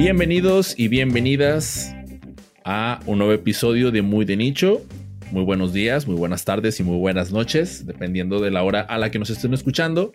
[0.00, 1.94] Bienvenidos y bienvenidas
[2.64, 4.80] a un nuevo episodio de Muy de Nicho.
[5.30, 8.96] Muy buenos días, muy buenas tardes y muy buenas noches, dependiendo de la hora a
[8.96, 10.14] la que nos estén escuchando.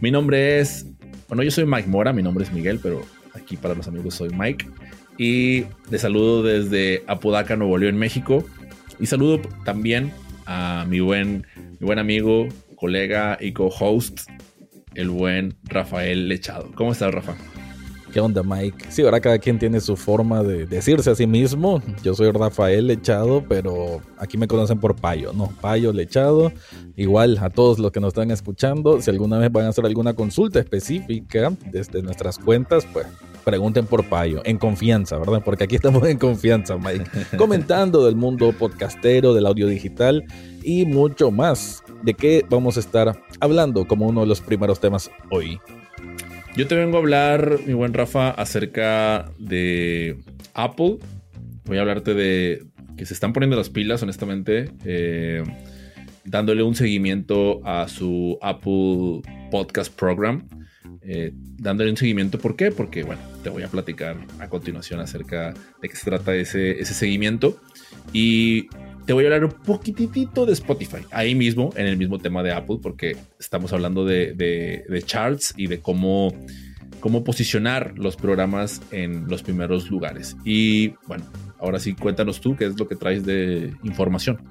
[0.00, 0.86] Mi nombre es,
[1.28, 3.02] bueno, yo soy Mike Mora, mi nombre es Miguel, pero
[3.34, 4.66] aquí para los amigos soy Mike.
[5.18, 8.46] Y les saludo desde Apodaca, Nuevo León, México.
[8.98, 10.10] Y saludo también
[10.46, 11.46] a mi buen,
[11.78, 14.20] mi buen amigo, colega y co-host,
[14.94, 16.70] el buen Rafael Lechado.
[16.74, 17.36] ¿Cómo estás, Rafa?
[18.12, 18.86] ¿Qué onda, Mike?
[18.90, 21.82] Sí, ahora cada quien tiene su forma de decirse a sí mismo.
[22.02, 25.52] Yo soy Rafael Lechado, pero aquí me conocen por Payo, ¿no?
[25.60, 26.50] Payo Lechado.
[26.96, 30.14] Igual a todos los que nos están escuchando, si alguna vez van a hacer alguna
[30.14, 33.06] consulta específica desde nuestras cuentas, pues
[33.44, 35.42] pregunten por Payo, en confianza, ¿verdad?
[35.44, 37.04] Porque aquí estamos en confianza, Mike.
[37.36, 40.24] Comentando del mundo podcastero, del audio digital
[40.62, 41.82] y mucho más.
[42.02, 45.60] ¿De qué vamos a estar hablando como uno de los primeros temas hoy?
[46.56, 50.18] Yo te vengo a hablar, mi buen Rafa, acerca de
[50.54, 50.98] Apple.
[51.64, 52.64] Voy a hablarte de
[52.96, 55.44] que se están poniendo las pilas, honestamente, eh,
[56.24, 60.48] dándole un seguimiento a su Apple Podcast Program.
[61.02, 62.70] Eh, dándole un seguimiento, ¿por qué?
[62.70, 66.92] Porque, bueno, te voy a platicar a continuación acerca de qué se trata ese, ese
[66.92, 67.60] seguimiento.
[68.12, 68.68] Y
[69.08, 72.52] te voy a hablar un poquitito de Spotify, ahí mismo, en el mismo tema de
[72.52, 76.34] Apple, porque estamos hablando de, charts y de cómo,
[77.00, 80.36] cómo posicionar los programas en los primeros lugares.
[80.44, 81.24] Y bueno,
[81.58, 84.42] ahora sí, cuéntanos tú qué es lo que traes de información.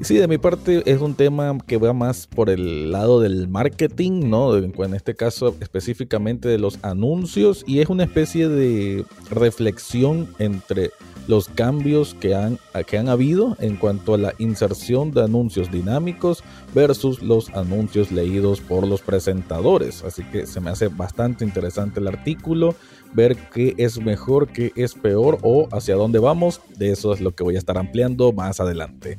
[0.00, 4.28] Sí, de mi parte es un tema que va más por el lado del marketing,
[4.28, 4.54] ¿no?
[4.56, 10.90] En este caso específicamente de los anuncios y es una especie de reflexión entre
[11.28, 16.42] los cambios que han, que han habido en cuanto a la inserción de anuncios dinámicos
[16.74, 20.02] versus los anuncios leídos por los presentadores.
[20.04, 22.74] Así que se me hace bastante interesante el artículo,
[23.14, 26.60] ver qué es mejor, qué es peor o hacia dónde vamos.
[26.76, 29.16] De eso es lo que voy a estar ampliando más adelante.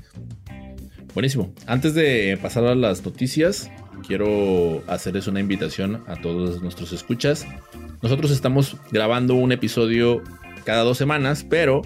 [1.16, 1.54] Buenísimo.
[1.66, 3.72] Antes de pasar a las noticias,
[4.06, 7.48] quiero hacerles una invitación a todos nuestros escuchas.
[8.04, 10.22] Nosotros estamos grabando un episodio
[10.66, 11.84] cada dos semanas, pero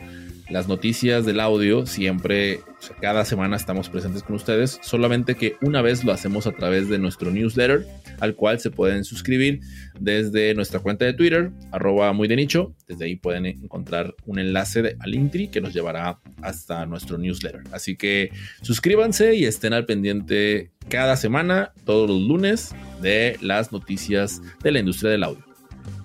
[0.49, 2.61] las noticias del audio siempre,
[3.01, 6.97] cada semana estamos presentes con ustedes, solamente que una vez lo hacemos a través de
[6.97, 7.85] nuestro newsletter,
[8.19, 9.61] al cual se pueden suscribir
[9.99, 14.81] desde nuestra cuenta de Twitter, arroba muy de nicho, desde ahí pueden encontrar un enlace
[14.81, 17.61] de, al Intri que nos llevará hasta nuestro newsletter.
[17.71, 24.41] Así que suscríbanse y estén al pendiente cada semana, todos los lunes, de las noticias
[24.63, 25.45] de la industria del audio.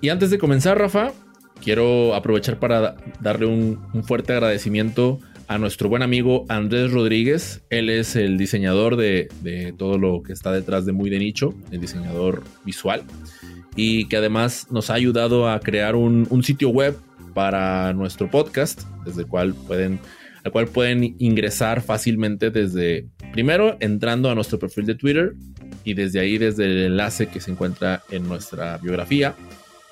[0.01, 1.13] Y antes de comenzar, Rafa,
[1.63, 7.63] quiero aprovechar para darle un, fuerte agradecimiento a nuestro buen amigo Andrés Rodríguez.
[7.69, 11.81] Él es el diseñador de, todo lo que está detrás de Muy de Nicho, el
[11.81, 13.03] diseñador visual,
[13.75, 16.97] y que además nos ha ayudado a crear un, sitio web
[17.33, 19.99] para nuestro podcast, desde el cual pueden,
[20.43, 25.33] al cual pueden ingresar fácilmente desde, primero, entrando a nuestro perfil de Twitter
[25.83, 29.35] y desde ahí, desde el enlace que se encuentra en nuestra biografía,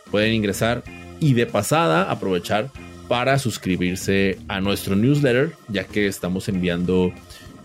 [0.10, 0.84] pueden ingresar
[1.24, 2.70] y de pasada aprovechar
[3.08, 7.14] para suscribirse a nuestro newsletter, ya que estamos enviando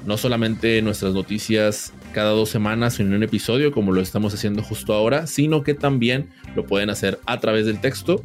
[0.07, 4.95] no solamente nuestras noticias cada dos semanas en un episodio, como lo estamos haciendo justo
[4.95, 8.23] ahora, sino que también lo pueden hacer a través del texto,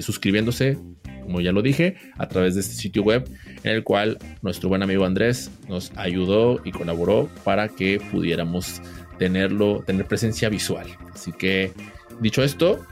[0.00, 0.78] suscribiéndose,
[1.22, 3.28] como ya lo dije, a través de este sitio web,
[3.62, 8.80] en el cual nuestro buen amigo Andrés nos ayudó y colaboró para que pudiéramos
[9.18, 10.86] tenerlo, tener presencia visual.
[11.12, 11.72] Así que,
[12.20, 12.86] dicho esto,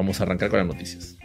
[0.00, 1.18] Vamos a arrancar con las noticias.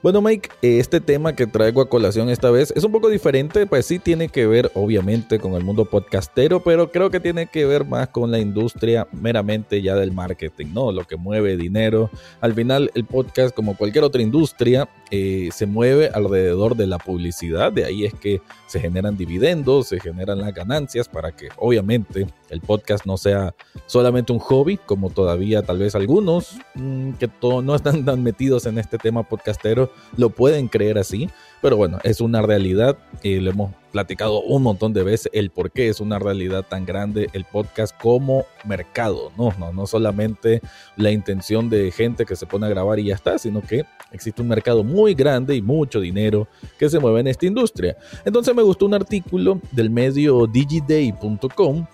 [0.00, 3.84] Bueno, Mike, este tema que traigo a colación esta vez es un poco diferente, pues
[3.84, 7.84] sí tiene que ver obviamente con el mundo podcastero, pero creo que tiene que ver
[7.84, 10.90] más con la industria meramente ya del marketing, ¿no?
[10.90, 12.08] Lo que mueve dinero.
[12.40, 17.72] Al final, el podcast, como cualquier otra industria, eh, se mueve alrededor de la publicidad,
[17.72, 22.60] de ahí es que se generan dividendos, se generan las ganancias para que obviamente el
[22.60, 23.54] podcast no sea
[23.86, 28.78] solamente un hobby, como todavía tal vez algunos mm, que no están tan metidos en
[28.78, 31.28] este tema podcastero lo pueden creer así,
[31.60, 35.70] pero bueno, es una realidad y lo hemos platicado un montón de veces el por
[35.70, 40.60] qué es una realidad tan grande el podcast como mercado, no, no, no solamente
[40.96, 44.42] la intención de gente que se pone a grabar y ya está, sino que existe
[44.42, 47.96] un mercado muy grande y mucho dinero que se mueve en esta industria.
[48.24, 51.86] Entonces me gustó un artículo del medio digiday.com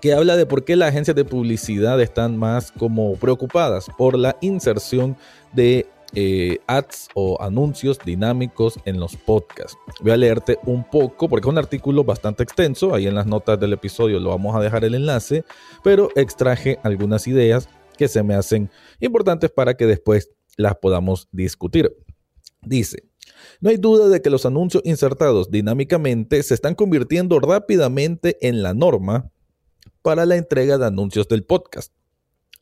[0.00, 4.36] que habla de por qué las agencias de publicidad están más como preocupadas por la
[4.40, 5.16] inserción
[5.52, 9.76] de eh, ads o anuncios dinámicos en los podcasts.
[10.00, 13.60] Voy a leerte un poco porque es un artículo bastante extenso, ahí en las notas
[13.60, 15.44] del episodio lo vamos a dejar el enlace,
[15.84, 18.70] pero extraje algunas ideas que se me hacen
[19.00, 21.94] importantes para que después las podamos discutir.
[22.62, 23.04] Dice,
[23.60, 28.74] no hay duda de que los anuncios insertados dinámicamente se están convirtiendo rápidamente en la
[28.74, 29.30] norma
[30.02, 31.92] para la entrega de anuncios del podcast.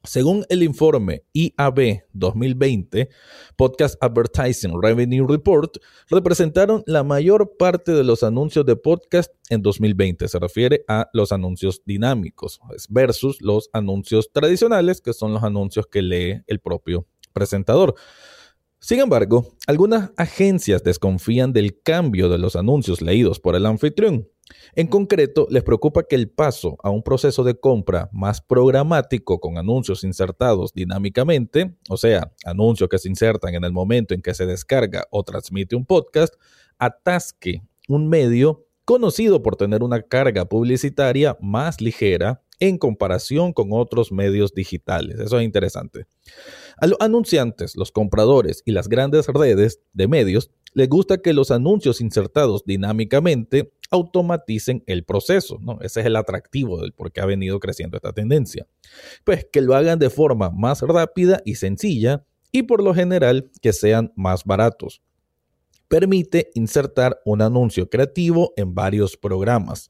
[0.07, 3.09] Según el informe IAB 2020,
[3.57, 5.77] Podcast Advertising Revenue Report,
[6.09, 10.29] representaron la mayor parte de los anuncios de podcast en 2020.
[10.29, 16.03] Se refiere a los anuncios dinámicos versus los anuncios tradicionales, que son los anuncios que
[16.03, 17.97] lee el propio presentador.
[18.79, 24.29] Sin embargo, algunas agencias desconfían del cambio de los anuncios leídos por el anfitrión.
[24.75, 29.59] En concreto, les preocupa que el paso a un proceso de compra más programático con
[29.59, 34.47] anuncios insertados dinámicamente, o sea, anuncios que se insertan en el momento en que se
[34.47, 36.35] descarga o transmite un podcast,
[36.79, 44.13] atasque un medio conocido por tener una carga publicitaria más ligera en comparación con otros
[44.13, 45.19] medios digitales.
[45.19, 46.07] Eso es interesante.
[46.79, 51.51] A los anunciantes, los compradores y las grandes redes de medios les gusta que los
[51.51, 55.79] anuncios insertados dinámicamente automaticen el proceso, ¿no?
[55.81, 58.67] Ese es el atractivo del por qué ha venido creciendo esta tendencia.
[59.25, 63.73] Pues que lo hagan de forma más rápida y sencilla y por lo general que
[63.73, 65.03] sean más baratos.
[65.89, 69.89] Permite insertar un anuncio creativo en varios programas.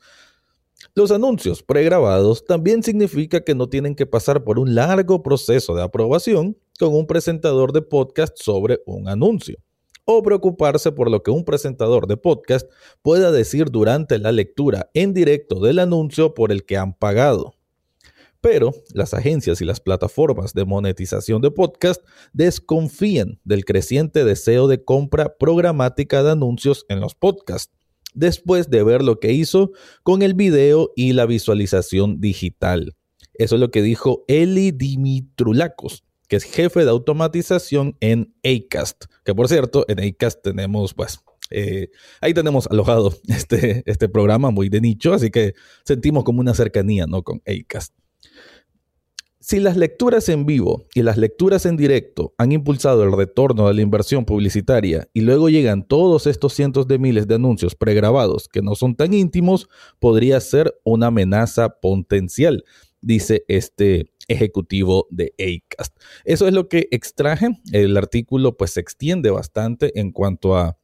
[0.98, 5.82] Los anuncios pregrabados también significa que no tienen que pasar por un largo proceso de
[5.82, 9.58] aprobación con un presentador de podcast sobre un anuncio
[10.06, 12.66] o preocuparse por lo que un presentador de podcast
[13.02, 17.52] pueda decir durante la lectura en directo del anuncio por el que han pagado.
[18.40, 22.02] Pero las agencias y las plataformas de monetización de podcast
[22.32, 27.75] desconfían del creciente deseo de compra programática de anuncios en los podcasts,
[28.16, 29.70] después de ver lo que hizo
[30.02, 32.96] con el video y la visualización digital.
[33.34, 39.04] Eso es lo que dijo Eli Dimitrulakos, que es jefe de automatización en Acast.
[39.24, 41.20] Que por cierto, en Acast tenemos, pues,
[41.50, 41.90] eh,
[42.20, 45.54] ahí tenemos alojado este, este programa muy de nicho, así que
[45.84, 47.22] sentimos como una cercanía, ¿no?
[47.22, 47.94] Con Acast.
[49.48, 53.74] Si las lecturas en vivo y las lecturas en directo han impulsado el retorno de
[53.74, 58.60] la inversión publicitaria y luego llegan todos estos cientos de miles de anuncios pregrabados que
[58.60, 59.68] no son tan íntimos,
[60.00, 62.64] podría ser una amenaza potencial,
[63.00, 65.96] dice este ejecutivo de ACAST.
[66.24, 67.50] Eso es lo que extraje.
[67.70, 70.76] El artículo pues se extiende bastante en cuanto a...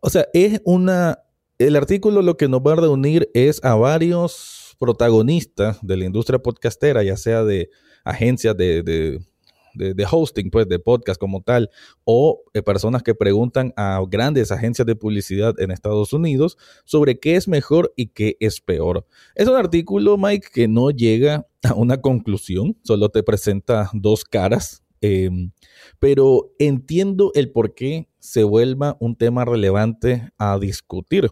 [0.00, 1.20] O sea, es una...
[1.58, 6.40] El artículo lo que nos va a reunir es a varios protagonistas de la industria
[6.40, 7.70] podcastera, ya sea de
[8.02, 9.20] agencias de, de
[9.74, 11.70] de, hosting, pues, de podcast como tal,
[12.04, 17.36] o eh, personas que preguntan a grandes agencias de publicidad en Estados Unidos sobre qué
[17.36, 19.06] es mejor y qué es peor.
[19.34, 24.82] Es un artículo, Mike, que no llega a una conclusión, solo te presenta dos caras,
[25.00, 25.52] em,
[26.00, 31.30] pero entiendo el por qué se vuelva un tema relevante a discutir,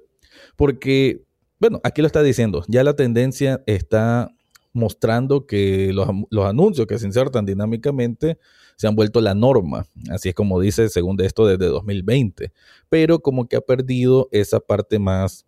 [0.56, 1.25] porque,
[1.60, 4.34] bueno, aquí lo está diciendo, ya la tendencia está
[4.72, 6.08] mostrando que los,
[6.46, 8.38] anuncios que se insertan dinámicamente
[8.76, 9.86] se han vuelto la norma.
[10.10, 12.52] Así es como dice, según esto, desde 2020.
[12.88, 15.44] Pero como que ha perdido esa parte más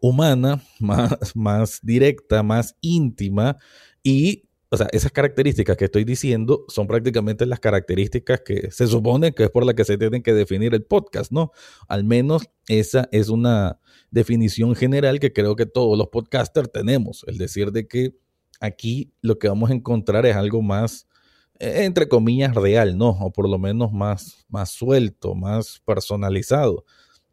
[0.00, 3.56] humana, más, más directa, más íntima
[4.02, 9.32] y o sea, esas características que estoy diciendo son prácticamente las características que se supone
[9.32, 11.50] que es por la que se tienen que definir el podcast, ¿no?
[11.88, 13.80] Al menos esa es una
[14.12, 18.14] definición general que creo que todos los podcasters tenemos, el decir de que
[18.60, 21.08] aquí lo que vamos a encontrar es algo más,
[21.58, 23.10] eh, entre comillas, real, ¿no?
[23.10, 26.84] O por lo menos más, más suelto, más personalizado.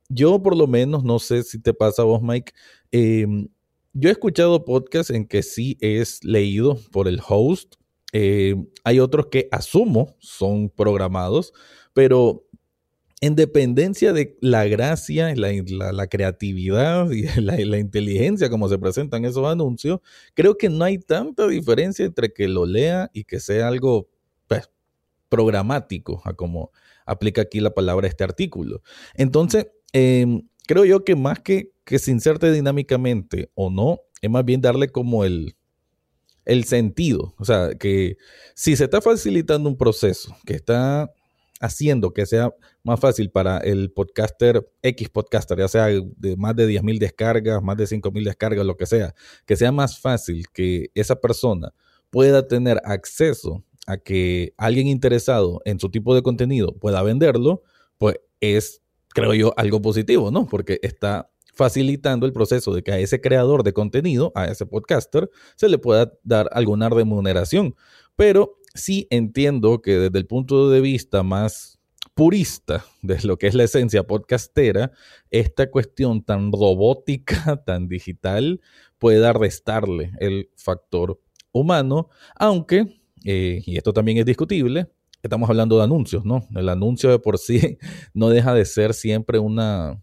[0.09, 2.51] Yo por lo menos, no sé si te pasa a vos, Mike,
[2.91, 3.47] em,
[3.99, 7.75] yo he escuchado podcasts en que sí es leído por el host.
[8.13, 11.51] Em, hay otros que asumo son programados,
[11.93, 12.45] pero
[13.21, 15.51] en dependencia de la gracia, la,
[15.91, 19.99] la, creatividad y la, inteligencia como se presentan esos anuncios,
[20.35, 24.09] creo que no hay tanta diferencia entre que lo lea y que sea algo
[24.47, 24.69] pues,
[25.27, 26.71] programático, a como
[27.07, 28.83] aplica aquí la palabra este artículo.
[29.15, 34.43] Entonces, em, creo yo que más que que se inserte dinámicamente o no, es más
[34.43, 35.55] bien darle como el,
[36.43, 37.33] el sentido.
[37.37, 38.17] O sea, que
[38.55, 41.09] si se está facilitando un proceso que está
[41.61, 46.67] haciendo que sea más fácil para el podcaster, X podcaster, ya sea de más de
[46.67, 51.15] 10.000 descargas, más de 5.000 descargas, lo que sea, que sea más fácil que esa
[51.21, 51.73] persona
[52.09, 57.63] pueda tener acceso a que alguien interesado en su tipo de contenido pueda venderlo,
[57.97, 58.81] pues es,
[59.17, 60.45] creo yo, algo positivo, ¿no?
[60.45, 65.27] Porque está facilitando el proceso de que a ese creador de contenido, a ese podcaster,
[65.55, 67.75] se le pueda dar alguna remuneración.
[68.15, 71.79] Pero sí entiendo que desde el punto de vista más
[72.13, 74.91] purista de lo que es la esencia podcastera,
[75.31, 78.61] esta cuestión tan robótica, tan digital,
[78.99, 81.19] pueda restarle el factor
[81.51, 84.91] humano, aunque, eh, y esto también es discutible,
[85.27, 86.47] estamos hablando de anuncios, ¿no?
[86.55, 87.77] El anuncio de por sí
[88.13, 90.01] no deja de ser siempre una,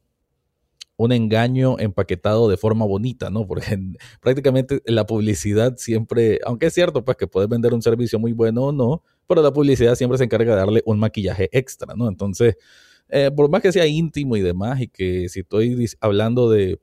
[0.97, 3.47] un engaño empaquetado de forma bonita, ¿no?
[3.47, 3.78] Porque
[4.21, 8.64] prácticamente la publicidad siempre, aunque es cierto, pues que puedes vender un servicio muy bueno
[8.64, 12.09] o no, pero la publicidad siempre se encarga de darle un maquillaje extra, ¿no?
[12.09, 12.57] Entonces,
[13.09, 16.81] eh, por más que sea íntimo y demás, y que si estoy hablando de,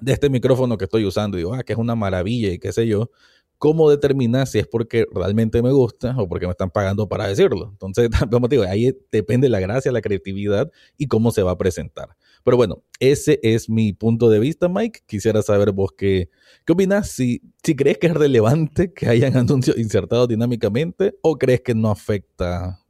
[0.00, 2.86] de este micrófono que estoy usando, digo, ah, que es una maravilla y qué sé
[2.86, 3.10] yo,
[3.58, 7.68] ¿cómo determinar si es porque realmente me gusta o porque me están pagando para decirlo?
[7.72, 12.16] Entonces, como digo, ahí depende la gracia, la creatividad y cómo se va a presentar.
[12.44, 15.00] Pero bueno, ese es mi punto de vista, Mike.
[15.06, 16.28] Quisiera saber vos qué,
[16.66, 21.62] qué opinas, si, si crees que es relevante que hayan anuncios insertados dinámicamente o crees
[21.62, 22.80] que no afecta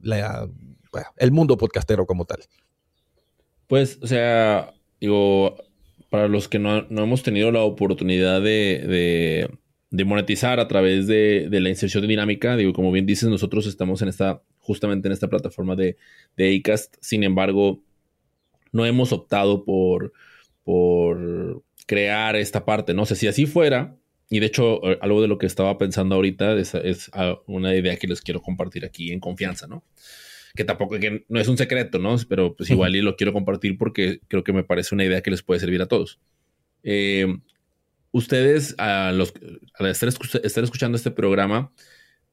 [1.17, 2.39] el mundo podcastero como tal.
[3.67, 5.55] Pues, o sea, digo,
[6.09, 9.49] para los que no, hemos tenido la oportunidad de,
[10.03, 14.41] monetizar a través de, la inserción dinámica, digo, como bien dices, nosotros estamos en esta,
[14.59, 15.97] justamente en esta plataforma de,
[16.35, 17.81] de Acast, sin embargo,
[18.71, 20.11] no hemos optado por,
[20.63, 22.93] por crear esta parte.
[22.93, 23.95] No sé si así fuera,
[24.29, 27.95] y de hecho, eh, algo de lo que estaba pensando ahorita es, ah, una idea
[27.97, 29.83] que les quiero compartir aquí en confianza, ¿no?
[30.55, 32.15] Que tampoco, que no es un secreto, ¿no?
[32.27, 35.31] Pero pues igual y lo quiero compartir porque creo que me parece una idea que
[35.31, 36.19] les puede servir a todos.
[36.83, 37.27] Eh,
[38.15, 39.33] ustedes, a los,
[39.77, 40.07] al estar,
[40.63, 41.73] escuchando este programa,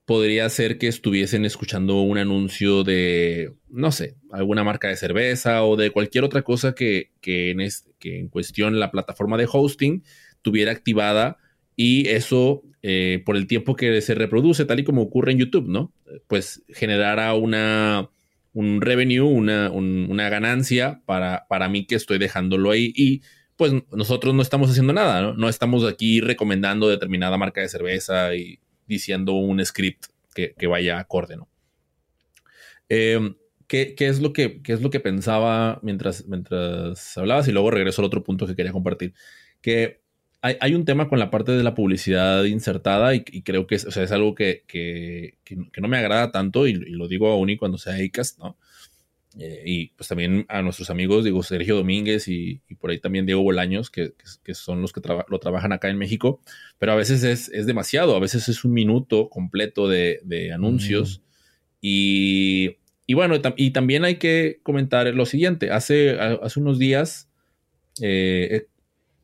[0.04, 5.76] podría ser que estuviesen escuchando un anuncio de, no sé, alguna marca de cerveza o
[5.76, 7.58] de cualquier otra cosa que, en,
[7.98, 10.04] que en cuestión la plataforma de hosting
[10.40, 11.38] tuviera activada
[11.74, 15.68] y eso eh, por el tiempo que se reproduce, tal y como ocurre en YouTube,
[15.68, 15.92] ¿no?
[16.28, 18.08] Pues generara una,
[18.52, 23.22] un revenue, una, una ganancia para, para mí que estoy dejándolo ahí y
[23.62, 25.48] pues nosotros no estamos haciendo nada, ¿no?
[25.48, 31.48] Estamos aquí recomendando determinada marca de cerveza y diciendo un script que, vaya acorde, ¿no?
[32.88, 33.36] Em,
[33.68, 37.46] ¿qué, es lo que, es lo que pensaba mientras, mientras hablabas?
[37.46, 39.14] Y luego regreso al otro punto que quería compartir.
[39.60, 40.00] Que
[40.40, 44.10] hay, un tema con la parte de la publicidad insertada y, creo que es, es
[44.10, 45.36] algo que,
[45.76, 48.56] no me agrada tanto y, lo digo aún y cuando sea ICAST, ¿no?
[49.38, 53.42] Eh, y pues también a nuestros amigos, digo, Sergio Domínguez y, por ahí también Diego
[53.42, 54.14] Bolaños, que,
[54.52, 56.40] son los que lo trabajan acá en México,
[56.78, 61.22] pero a veces es, demasiado, a veces es un minuto completo de, anuncios.
[61.80, 62.76] Y,
[63.14, 67.28] bueno, y también hay que comentar lo siguiente, hace, hace unos días
[68.00, 68.66] eh,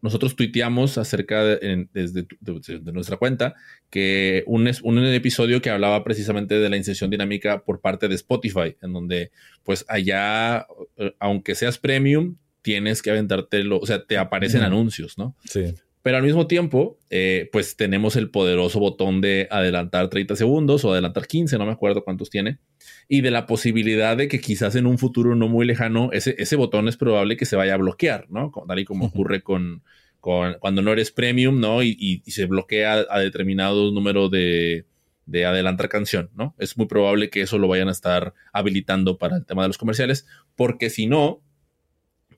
[0.01, 3.55] nosotros tuiteamos acerca de, desde de, nuestra cuenta
[3.91, 8.77] que un, un episodio que hablaba precisamente de la inserción dinámica por parte de Spotify,
[8.83, 9.31] en donde
[9.65, 15.35] pues allá, eh, aunque seas premium, tienes que aventártelo, o sea, te aparecen anuncios, ¿no?
[15.45, 15.75] Sí.
[16.09, 20.93] Pero al mismo tiempo, eh, pues tenemos el poderoso botón de adelantar 30 segundos o
[20.93, 22.61] adelantar 15, no me acuerdo cuántos tiene,
[23.09, 26.57] y de la posibilidad de que quizás en un futuro no muy lejano, ese, ese
[26.57, 28.51] botón es probable que se vaya a bloquear, ¿no?
[28.67, 29.83] Tal y como ocurre con,
[30.19, 31.83] con cuando no eres premium, ¿no?
[31.83, 34.87] Y, se bloquea a determinado número de,
[35.27, 36.55] de adelantar canción, ¿no?
[36.59, 39.77] Es muy probable que eso lo vayan a estar habilitando para el tema de los
[39.77, 41.43] comerciales, porque si no,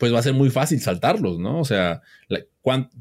[0.00, 1.60] pues va a ser muy fácil saltarlos, ¿no?
[1.60, 2.00] O sea,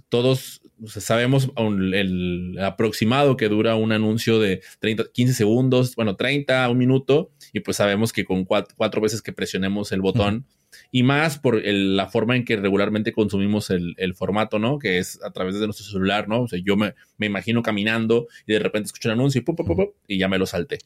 [0.09, 6.77] todos sabemos el, aproximado que dura un anuncio de 30, 15 segundos, bueno, 30, un
[6.77, 10.45] minuto, y pues sabemos que con cuatro, veces que presionemos el botón,
[10.91, 14.77] y más por la forma en que regularmente consumimos el, formato, ¿no?
[14.77, 16.41] Que es a través de nuestro celular, ¿no?
[16.41, 20.27] O sea, yo me, imagino caminando y de repente escucho un anuncio y, y ya
[20.27, 20.79] me lo salté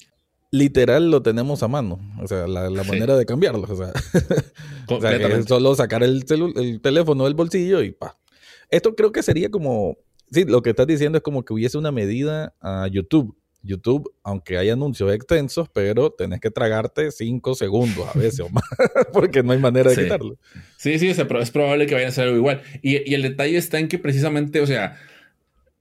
[0.54, 2.00] literal lo tenemos a mano.
[2.22, 3.68] O sea, la, manera de cambiarlo.
[3.68, 3.92] O sea,
[5.40, 6.24] es solo sacar el,
[6.56, 8.20] el, teléfono del bolsillo y pa.
[8.70, 9.98] Esto creo que sería como.
[10.32, 13.36] Sí, lo que estás diciendo es como que hubiese una medida a YouTube.
[13.66, 18.66] YouTube, aunque hay anuncios extensos, pero tenés que tragarte cinco segundos a veces o más,
[19.14, 20.38] porque no hay manera de quitarlo.
[20.78, 22.62] Sí, sí, es probable que vaya a ser algo igual.
[22.82, 24.98] Y, y el detalle está en que precisamente, o sea,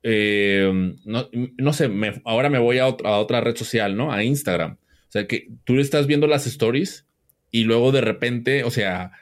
[0.02, 1.90] eh, no, sé,
[2.24, 4.12] ahora me voy a otra, red social, ¿no?
[4.12, 4.72] A Instagram.
[4.72, 7.06] O sea, que tú estás viendo las stories
[7.50, 9.12] y luego de repente, o sea,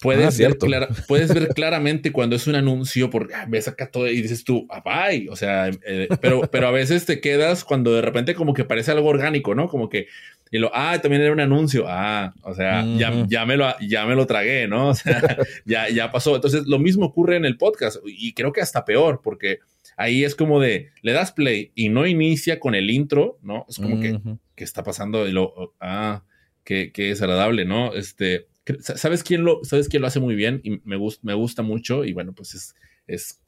[0.00, 0.58] puedes, ah, ver,
[1.08, 4.66] puedes ver claramente cuando es un anuncio porque ah, ves acá todo y dices tú,
[4.70, 5.28] ah, bye.
[5.30, 8.90] O sea, eh, pero, pero a veces te quedas cuando de repente como que parece
[8.90, 9.68] algo orgánico, ¿no?
[9.68, 10.06] Como que
[10.52, 11.84] y lo, ah, también era un anuncio.
[11.86, 14.88] Ah, o sea, ya, ya, me lo, ya me lo tragué, ¿no?
[14.90, 16.34] O sea, ya, ya pasó.
[16.34, 19.60] Entonces, lo mismo ocurre en el podcast y creo que hasta peor, porque
[19.96, 23.64] ahí es como de, le das play y no inicia con el intro, ¿no?
[23.68, 24.18] Es como que,
[24.56, 25.28] ¿qué está pasando?
[25.28, 26.24] Y lo, ah,
[26.64, 27.94] qué, qué desagradable, ¿no?
[27.94, 28.46] Este,
[28.80, 30.60] ¿sabes quién lo, sabes quién lo hace muy bien?
[30.62, 32.74] Y me, gusta me gusta mucho y bueno, pues es,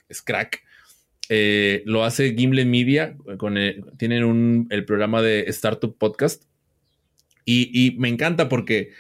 [0.08, 0.62] es, crack.
[1.28, 3.56] Eh, lo hace Gimlet Media, con
[3.96, 6.44] tienen el programa de Startup Podcast.
[7.44, 8.90] Y, me encanta porque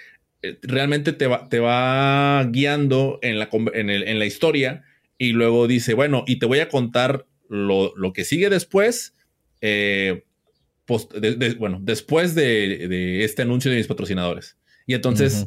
[0.42, 4.84] eh, realmente te va, te va guiando en la, en, la historia
[5.16, 9.14] y luego dice, bueno, y te voy a contar lo, que sigue después.
[9.60, 10.24] Eh,
[11.58, 14.58] bueno, después de, este anuncio de mis patrocinadores.
[14.86, 15.46] Y entonces,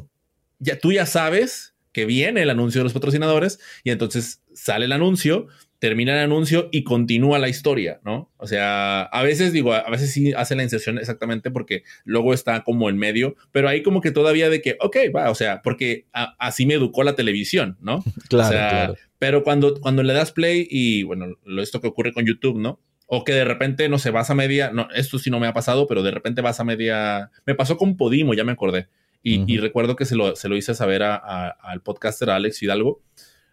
[0.58, 4.92] ya tú ya sabes que viene el anuncio de los patrocinadores y entonces sale el
[4.92, 5.48] anuncio
[5.78, 8.32] termina el anuncio y continúa la historia, ¿no?
[8.38, 12.64] O sea, a veces digo, a veces sí hace la inserción exactamente porque luego está
[12.64, 16.06] como en medio, pero ahí como que todavía de que, ok, va, o sea, porque
[16.12, 18.02] así me educó la televisión, ¿no?
[18.28, 18.96] Claro, claro.
[19.18, 21.26] Pero cuando, cuando le das play y, bueno,
[21.58, 22.80] esto que ocurre con YouTube, ¿no?
[23.06, 25.52] O que de repente, no sé, vas a media, no, esto sí no me ha
[25.52, 28.88] pasado, pero de repente vas a media, me pasó con Podimo, ya me acordé.
[29.28, 33.02] Y, recuerdo que se lo, se lo hice saber al podcaster Alex Hidalgo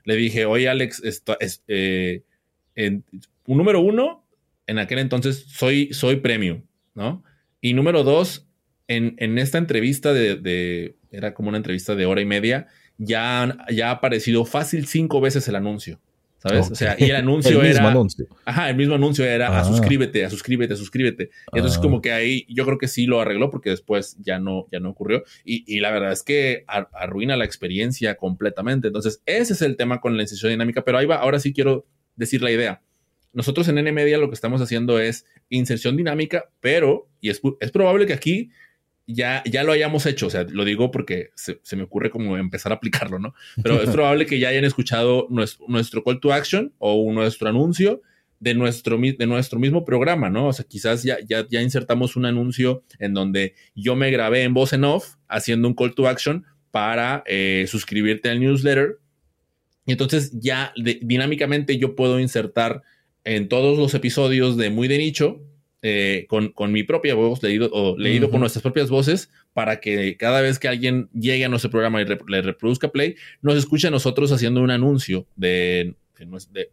[0.05, 2.23] le dije, oye Alex, esto es, eh,
[2.75, 4.25] un número uno,
[4.67, 6.63] en aquel entonces soy, soy premium,
[6.93, 7.23] ¿no?
[7.61, 8.47] Y número dos,
[8.87, 13.89] en, en esta entrevista de, era como una entrevista de hora y media, ya, ya
[13.89, 15.99] ha aparecido fácil cinco veces el anuncio.
[16.43, 16.71] ¿Sabes?
[16.71, 18.27] O sea, y el anuncio el mismo Anuncio.
[18.43, 19.63] Ajá, el mismo anuncio era a ah.
[19.63, 21.29] suscríbete, a suscríbete, a suscríbete.
[21.53, 22.01] Y entonces, como ah.
[22.01, 25.23] que ahí yo creo que sí lo arregló porque después ya no, ya no ocurrió.
[25.45, 28.87] Y, y la verdad es que arruina la experiencia completamente.
[28.87, 30.83] Entonces, ese es el tema con la inserción dinámica.
[30.83, 31.85] Pero ahí va, ahora sí quiero
[32.17, 32.81] decir la idea.
[33.31, 37.71] Nosotros en N Media lo que estamos haciendo es inserción dinámica, pero, y es, es
[37.71, 38.51] probable que aquí
[39.05, 40.27] ya, ya lo hayamos hecho.
[40.27, 43.33] O sea, lo digo porque se, me ocurre como empezar a aplicarlo, ¿no?
[43.61, 48.01] Pero es probable que ya hayan escuchado nuestro, call to action o nuestro anuncio
[48.39, 50.47] de nuestro, de nuestro mismo programa, ¿no?
[50.47, 54.53] O sea, quizás ya, ya, ya insertamos un anuncio en donde yo me grabé en
[54.53, 58.99] voz en off haciendo un call to action para eh, suscribirte al newsletter.
[59.85, 62.83] Y entonces ya dinámicamente yo puedo insertar
[63.25, 65.41] en todos los episodios de Muy de Nicho
[65.85, 70.39] eh, con, mi propia voz, leído, o leído con nuestras propias voces, para que cada
[70.39, 74.31] vez que alguien llegue a nuestro programa y le reproduzca play, nos escuche a nosotros
[74.31, 75.93] haciendo un anuncio de,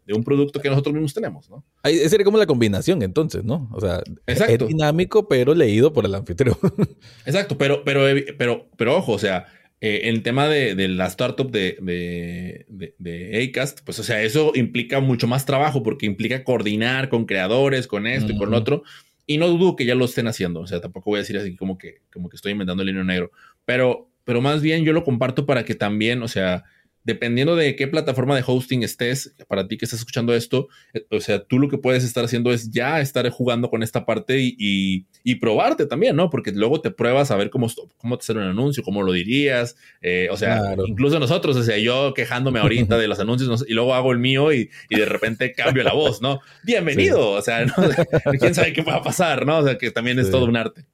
[0.07, 1.65] de, un producto que nosotros mismos tenemos, ¿no?
[1.83, 3.69] Ahí sería como la combinación, entonces, ¿no?
[3.73, 6.57] O sea, es dinámico, pero leído por el anfitrión.
[7.27, 8.03] Exacto, pero, pero,
[8.39, 9.47] pero, pero ojo, o sea,
[9.83, 15.01] eh, el tema de, la startup de, de, de, Acast, pues o sea, eso implica
[15.01, 18.83] mucho más trabajo porque implica coordinar con creadores, con esto y con otro.
[19.27, 20.61] Y no dudo que ya lo estén haciendo.
[20.61, 23.05] O sea, tampoco voy a decir así como que, como que estoy inventando el línea
[23.05, 23.31] negro.
[23.65, 26.65] Pero, pero más bien yo lo comparto para que también, o sea,
[27.05, 31.21] dependiendo de qué plataforma de hosting estés, para ti que estás escuchando esto, eh, o
[31.21, 35.07] sea, tú lo que puedes estar haciendo es ya estar jugando con esta parte y,
[35.25, 36.29] y, probarte también, ¿no?
[36.29, 39.77] Porque luego te pruebas a ver cómo, cómo te hacer un anuncio, cómo lo dirías,
[40.03, 43.95] eh, o sea, incluso nosotros, o sea, yo quejándome ahorita de los anuncios y luego
[43.95, 46.41] hago el mío y, y de repente cambio la voz, ¿no?
[46.65, 47.65] Bienvenido, o sea,
[48.41, 49.59] quién sabe qué va a pasar, ¿no?
[49.59, 50.85] O sea, que también es todo un arte.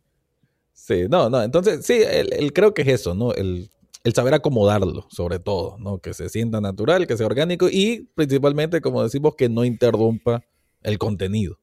[0.87, 3.33] Sí, no, no, entonces sí, el, creo que es eso, ¿no?
[3.33, 3.71] El
[4.07, 5.99] el saber acomodarlo, sobre todo, ¿no?
[5.99, 10.45] Que se sienta natural, que sea orgánico y principalmente, como decimos, que no interrumpa
[10.85, 11.59] el contenido.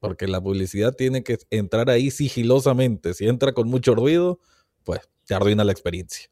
[0.00, 3.12] Porque la publicidad tiene que entrar ahí sigilosamente.
[3.12, 4.40] Si entra con mucho ruido,
[4.84, 6.30] pues te arruina la experiencia.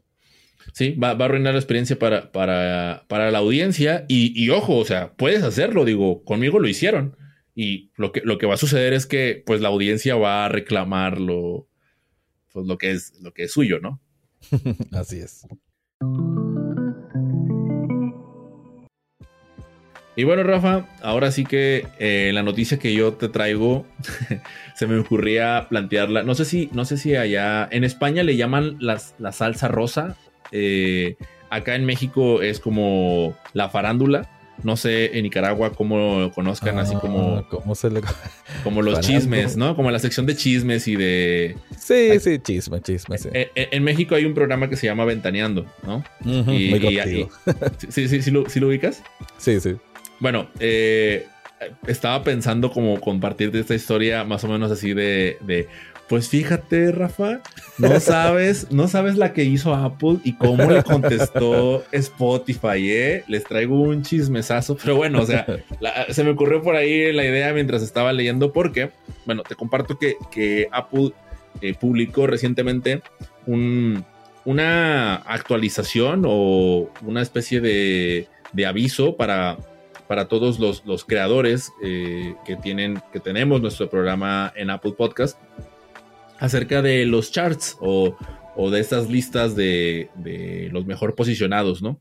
[0.72, 4.06] Sí, va, a arruinar la experiencia para, para, para la audiencia.
[4.08, 7.18] Y, ojo, o sea, puedes hacerlo, digo, conmigo lo hicieron.
[7.54, 10.48] Y lo que, lo que va a suceder es que pues la audiencia va a
[10.48, 11.68] reclamar lo,
[12.50, 14.00] pues, lo, que, es, lo que es suyo, ¿no?
[14.92, 15.46] Así es.
[20.16, 23.86] Y bueno, Rafa, ahora sí que eh, la noticia que yo te traigo
[24.74, 26.24] se me ocurría plantearla.
[26.24, 30.16] No sé si, no sé si allá en España le llaman las, la salsa rosa.
[30.52, 31.16] Eh,
[31.48, 34.28] acá en México es como la farándula.
[34.62, 37.36] No sé en Nicaragua cómo lo conozcan, así como.
[37.36, 38.00] Ah, ¿Cómo se le.?
[38.64, 39.76] Como los chismes, ¿no?
[39.76, 41.56] Como la sección de chismes y de.
[41.76, 43.18] Sí, sí, chisme, chisme.
[43.18, 43.28] Sí.
[43.32, 46.04] Eh, eh, en, México hay un programa que se llama Ventaneando, ¿no?
[46.24, 46.80] y, muy
[47.88, 49.02] sí, sí, sí, lo, ubicas?
[49.38, 49.76] Sí, sí.
[50.18, 51.26] Bueno, eh,
[51.86, 55.38] estaba pensando como compartir esta historia más o menos así de
[56.10, 57.40] pues fíjate, Rafa,
[57.78, 63.24] no sabes, no sabes la que hizo Apple y cómo le contestó Spotify, ¿eh?
[63.28, 65.46] Les traigo un chismesazo, pero bueno, o sea,
[66.08, 68.90] se me ocurrió por ahí la idea mientras estaba leyendo porque,
[69.24, 71.12] bueno, te comparto que, que Apple
[71.60, 73.02] eh, publicó recientemente
[73.46, 79.58] una actualización o una especie de, de aviso para
[80.08, 85.38] para todos los, los creadores eh, que, tienen, que tenemos nuestro programa en Apple Podcast
[86.40, 88.16] acerca de los charts o,
[88.56, 92.00] o de estas listas de, de, los mejor posicionados, ¿no?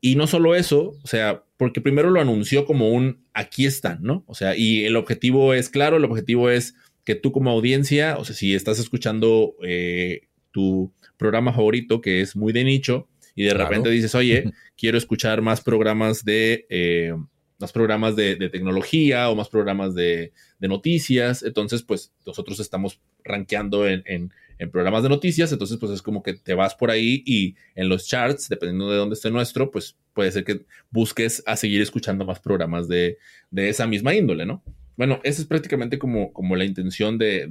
[0.00, 4.24] Y no solo eso, o sea, porque primero lo anunció como un aquí están, ¿no?
[4.26, 8.24] O sea, y el objetivo es claro, el objetivo es que tú como audiencia, o
[8.24, 13.54] sea, si estás escuchando eh, tu programa favorito que es muy de nicho y de
[13.54, 16.66] repente dices, oye, quiero escuchar más programas de...
[16.70, 17.14] Eh,
[17.58, 21.42] más programas de, tecnología o más programas de, noticias.
[21.42, 24.32] Entonces, pues nosotros estamos rankeando en,
[24.72, 25.52] programas de noticias.
[25.52, 28.96] Entonces, pues es como que te vas por ahí y en los charts, dependiendo de
[28.96, 33.18] dónde esté nuestro, pues puede ser que busques a seguir escuchando más programas de,
[33.54, 34.62] esa misma índole, ¿no?
[34.96, 37.48] Bueno, esa es prácticamente como, la intención de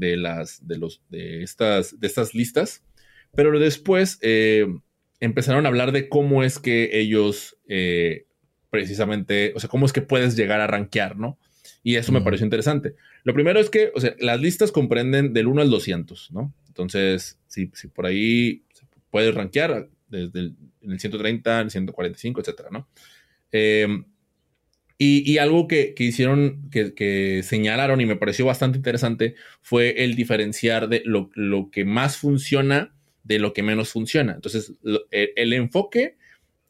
[2.01, 2.81] estas listas.
[3.35, 4.67] Pero después eh,
[5.19, 8.25] empezaron a hablar de cómo es que ellos eh,
[8.73, 11.37] precisamente, o sea, cómo es que puedes llegar a rankear, ¿no?
[11.83, 12.95] Y eso me pareció interesante.
[13.23, 16.51] Lo primero es que, o sea, las listas comprenden del 1 al 200, ¿no?
[16.69, 18.63] Entonces, si, si por ahí
[19.11, 22.87] puedes rankear desde el, en el 130, el 145, etcétera, ¿no?
[23.51, 24.05] Em,
[24.97, 31.03] y, algo que, hicieron, que, señalaron y me pareció bastante interesante fue el diferenciar de
[31.05, 31.29] lo,
[31.69, 34.33] que más funciona de lo que menos funciona.
[34.33, 34.73] Entonces,
[35.11, 36.17] el enfoque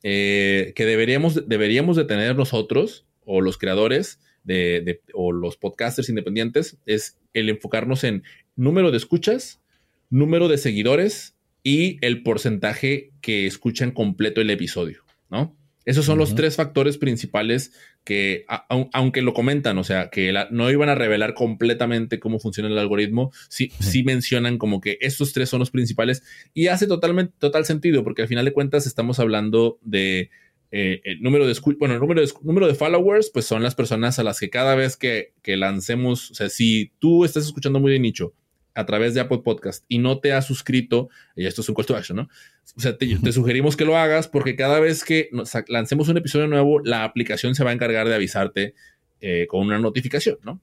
[0.04, 6.78] eh, que deberíamos, deberíamos de tener nosotros o los creadores de, o los podcasters independientes
[6.86, 8.24] es el enfocarnos en
[8.56, 9.62] número de escuchas,
[10.10, 15.56] número de seguidores y el porcentaje que escuchan completo el episodio, ¿no?
[15.86, 20.89] Esos son los tres factores principales que, aunque lo comentan, o sea, que no iban
[20.89, 25.60] a revelar completamente cómo funciona el algoritmo, sí, sí mencionan como que estos tres son
[25.60, 30.30] los principales y hace totalmente, total sentido, porque al final de cuentas estamos hablando de
[30.72, 34.19] eh, el número de, bueno, el número de, número de followers, pues son las personas
[34.19, 37.91] a las que cada vez que, que lancemos, o sea, si tú estás escuchando muy
[37.91, 38.34] de nicho,
[38.76, 41.86] a través de Apple Podcast y no te has suscrito, y esto es un call
[41.86, 42.30] to action, ¿no?
[42.76, 45.30] O sea, te, sugerimos que lo hagas porque cada vez que
[45.68, 48.74] lancemos un episodio nuevo, la aplicación se va a encargar de avisarte
[49.22, 50.62] eh, con una notificación, ¿no?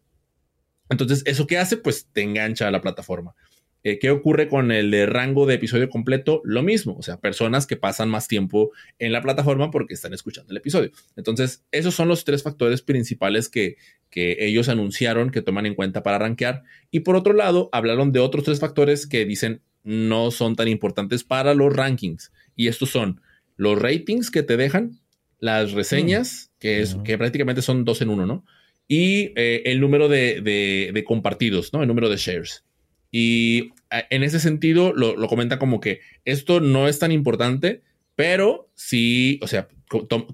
[0.88, 1.76] Entonces, ¿eso qué hace?
[1.76, 3.34] Pues te engancha a la plataforma.
[3.82, 6.42] Eh, ¿Qué ocurre con el de rango de episodio completo?
[6.44, 10.50] Lo mismo, o sea, personas que pasan más tiempo en la plataforma porque están escuchando
[10.50, 10.90] el episodio.
[11.16, 13.76] Entonces, esos son los tres factores principales que,
[14.10, 16.62] que ellos anunciaron que toman en cuenta para rankear.
[16.90, 21.24] Y por otro lado, hablaron de otros tres factores que dicen no son tan importantes
[21.24, 22.32] para los rankings.
[22.54, 23.22] Y estos son
[23.56, 25.00] los ratings que te dejan,
[25.38, 26.58] las reseñas, mm.
[26.60, 28.44] que, es, que prácticamente son dos en uno, ¿no?
[28.86, 31.80] Y eh, el número de, de compartidos, ¿no?
[31.80, 32.64] El número de shares.
[33.10, 37.82] Y en ese sentido lo, comenta como que esto no es tan importante,
[38.14, 39.68] pero sí, o sea,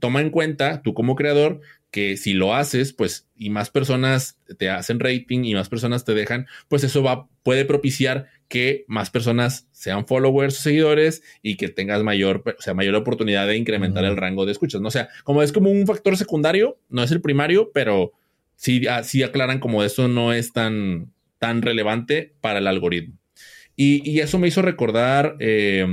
[0.01, 1.61] toma en cuenta tú como creador
[1.91, 6.12] que si lo haces, pues, y más personas te hacen rating y más personas te
[6.12, 11.69] dejan, pues eso va, puede propiciar que más personas sean followers o seguidores y que
[11.69, 14.81] tengas mayor, o sea, mayor oportunidad de incrementar el rango de escuchas.
[14.81, 14.89] ¿no?
[14.89, 18.12] O sea, como es como un factor secundario, no es el primario, pero
[18.57, 23.18] sí, ah, sí aclaran como eso no es tan, tan relevante para el algoritmo.
[23.77, 25.87] Y, eso me hizo recordar eh,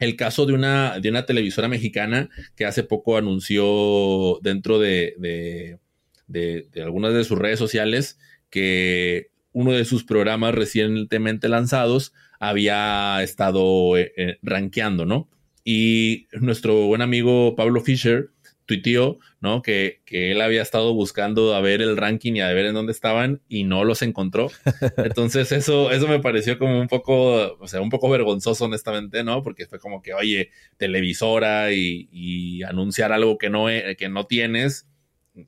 [0.00, 5.78] el caso de una, de una televisora mexicana que hace poco anunció dentro de,
[6.26, 13.96] de, algunas de sus redes sociales que uno de sus programas recientemente lanzados había estado
[13.98, 15.28] eh, eh, rankeando, ¿no?
[15.62, 18.30] Y nuestro buen amigo Pablo Fischer
[18.70, 19.62] tuiteó, ¿no?
[19.62, 22.92] Que, que, él había estado buscando a ver el ranking y a ver en dónde
[22.92, 24.48] estaban y no los encontró.
[24.96, 29.42] Entonces eso, eso me pareció como un poco, o sea, un poco vergonzoso honestamente, ¿no?
[29.42, 33.66] Porque fue como que, oye, televisora y, anunciar algo que no,
[33.98, 34.86] que no tienes.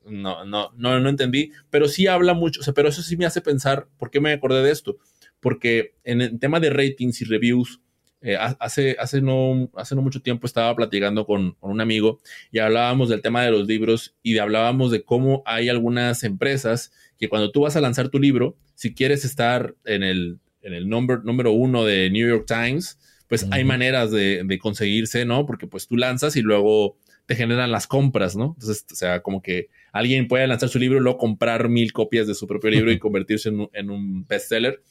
[0.04, 3.26] No, no, no, no entendí, pero sí habla mucho, o sea, pero eso sí me
[3.26, 4.96] hace pensar, ¿por qué me acordé de esto?
[5.40, 7.80] Porque en el tema de ratings y reviews,
[8.24, 12.20] eh, hace, hace, no, hace no mucho tiempo estaba platicando con, un amigo
[12.52, 17.28] y hablábamos del tema de los libros y hablábamos de cómo hay algunas empresas que
[17.28, 21.24] cuando tú vas a lanzar tu libro, si quieres estar en el, en el number,
[21.24, 25.46] número uno de New York Times, pues hay maneras de, de, conseguirse, ¿no?
[25.46, 28.54] Porque pues tú lanzas y luego te generan las compras, ¿no?
[28.58, 32.26] Entonces, o sea, como que alguien puede lanzar su libro y luego comprar mil copias
[32.26, 34.82] de su propio libro y convertirse en en un bestseller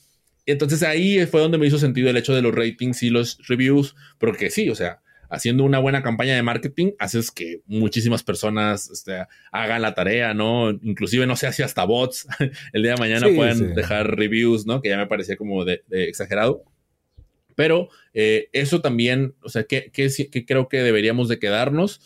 [0.51, 3.95] entonces ahí fue donde me hizo sentido el hecho de los ratings y los reviews,
[4.17, 9.25] porque sí, o sea, haciendo una buena campaña de marketing, haces que muchísimas personas este,
[9.51, 10.71] hagan la tarea, ¿no?
[10.71, 12.27] Inclusive, no sé, si hasta bots
[12.73, 14.81] el día de mañana pueden dejar reviews, ¿no?
[14.81, 16.63] Que ya me parecía como de, exagerado.
[17.55, 19.91] Pero eh, eso también, o sea, que,
[20.45, 22.01] creo que deberíamos de quedarnos.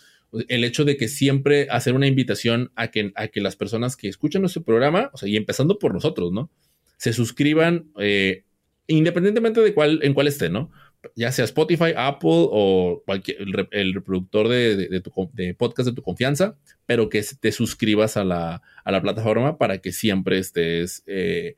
[0.47, 4.07] el hecho de que siempre hacer una invitación a que, a que las personas que
[4.07, 6.51] escuchan nuestro programa, o sea, y empezando por nosotros, ¿no?
[6.97, 8.43] Se suscriban eh,
[8.87, 10.71] independientemente de cuál, en cuál esté, ¿no?
[11.15, 13.37] Ya sea Spotify, Apple o cualquier,
[13.71, 18.61] el, reproductor de, podcast de tu confianza, pero que te suscribas a la,
[19.01, 21.55] plataforma para que siempre estés eh,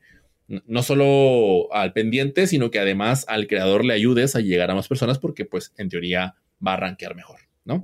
[0.48, 4.88] no solo al pendiente, sino que además al creador le ayudes a llegar a más
[4.88, 6.34] personas porque pues en teoría
[6.66, 7.82] va a rankear mejor, ¿no?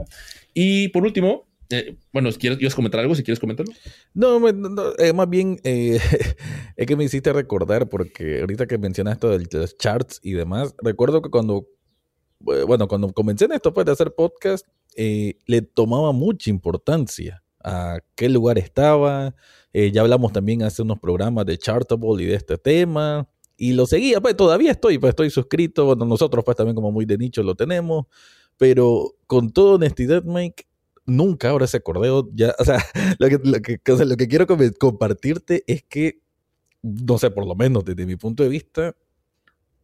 [0.53, 3.15] Y por último, eh, bueno, ¿quieres, comentar algo?
[3.15, 3.73] Si quieres comentarlo.
[4.13, 5.99] No, eh, más bien eh,
[6.77, 10.75] es que me hiciste recordar, porque ahorita que mencionas esto de los charts y demás,
[10.83, 11.67] recuerdo que cuando,
[12.39, 18.29] bueno, cuando comencé en esto pues, de hacer podcast, le tomaba mucha importancia a qué
[18.29, 19.35] lugar estaba.
[19.73, 23.29] ya hablamos también hace unos programas de Chartable y de este tema.
[23.57, 25.87] Y lo seguía, pues todavía estoy, pues estoy suscrito.
[25.87, 28.07] Bueno, nosotros pues también como muy de nicho lo tenemos.
[28.57, 30.67] Pero con toda honestidad, Mike,
[31.07, 32.85] nunca ahora ese acordeo ya, o sea,
[33.19, 34.47] lo que, lo que, lo que quiero
[34.79, 36.21] compartirte es que,
[36.83, 38.97] no sé, por lo menos desde mi punto de vista,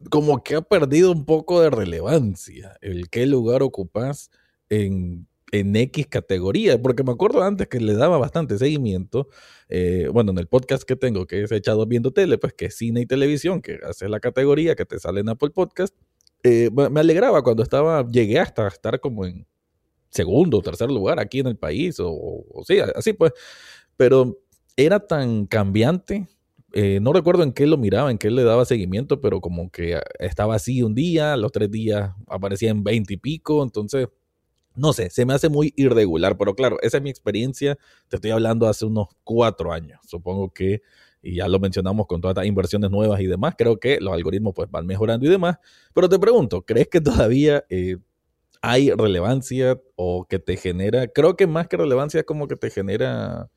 [0.09, 4.31] como que ha perdido un poco de relevancia el qué lugar ocupas
[4.69, 9.27] en, en X categoría, porque me acuerdo antes que le daba bastante seguimiento,
[9.69, 12.75] eh, bueno, en el podcast que tengo, que es echado viendo tele, pues que es
[12.75, 15.95] cine y televisión, que hace la categoría que te sale en Apple Podcast,
[16.43, 19.45] eh, me alegraba cuando estaba, llegué hasta estar como en
[20.11, 23.31] segundo o tercer lugar aquí en el país, o, sí, así pues.
[23.97, 24.39] Pero
[24.77, 26.27] era tan cambiante.
[26.73, 29.99] Eh, no recuerdo en qué lo miraba, en qué le daba seguimiento, pero como que
[30.19, 34.07] estaba así un día, los tres días aparecía en veinte y pico, entonces,
[34.75, 38.31] no sé, se me hace muy irregular, pero claro, esa es mi experiencia, te estoy
[38.31, 40.81] hablando hace unos cuatro años, supongo que,
[41.21, 44.53] y ya lo mencionamos con todas estas inversiones nuevas y demás, creo que los algoritmos
[44.55, 45.57] pues van mejorando y demás,
[45.93, 47.97] pero te pregunto, ¿crees que todavía eh,
[48.61, 52.69] hay relevancia o que te genera, creo que más que relevancia es como que te
[52.69, 53.49] genera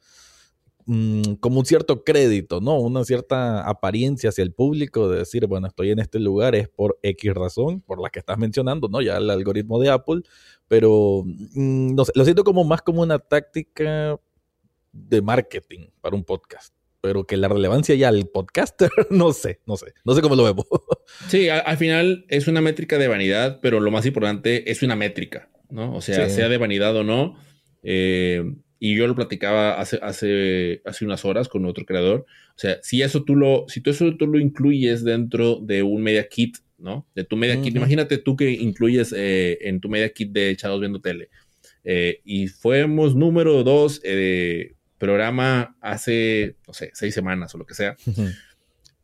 [0.87, 2.79] mm, como un cierto crédito, ¿no?
[2.81, 6.99] Una cierta apariencia hacia el público de decir, bueno, estoy en este lugar es por
[7.03, 9.03] X razón, por la que estás mencionando, ¿no?
[9.03, 10.23] Ya el algoritmo de Apple,
[10.69, 14.19] pero mm, no sé, lo siento como más como una táctica
[14.93, 16.74] de marketing para un podcast
[17.05, 20.45] pero que la relevancia ya al podcaster, no sé, no sé, no sé cómo lo
[20.45, 20.65] vemos.
[21.29, 25.51] Sí, al, final es una métrica de vanidad, pero lo más importante es una métrica,
[25.69, 25.95] ¿no?
[25.95, 27.37] O sea, sea de vanidad o no.
[27.83, 28.43] Eh,
[28.79, 32.21] y yo lo platicaba hace, hace, hace unas horas con otro creador.
[32.21, 36.03] O sea, si eso tú lo, si tú eso tú lo incluyes dentro de un
[36.03, 37.07] media kit, ¿no?
[37.15, 37.77] De tu media kit.
[37.77, 41.29] Imagínate tú que incluyes eh, en tu media kit de echados viendo tele.
[41.85, 44.01] Eh, y fuimos número dos
[45.05, 47.97] programa hace, no sé, seis semanas o lo que sea.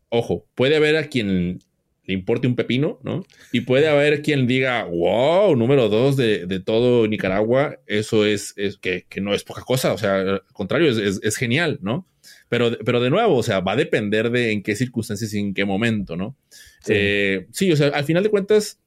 [0.09, 1.59] Ojo, puede haber a quien
[2.05, 3.23] le importe un pepino, ¿no?
[3.51, 9.05] Y puede haber quien diga, wow, número dos de, todo Nicaragua, eso es, es que,
[9.21, 12.07] no es poca cosa, o sea, al contrario, es, genial, ¿no?
[12.49, 15.53] Pero, pero de nuevo, o sea, va a depender de en qué circunstancias y en
[15.53, 16.35] qué momento, ¿no?
[16.83, 18.79] Sí, eh, sí o sea, al final de cuentas,